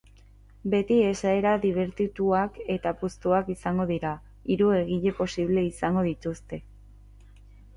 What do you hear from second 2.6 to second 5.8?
eta puztuak izango dira, hiru egile posible